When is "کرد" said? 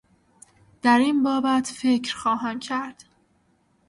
2.59-3.03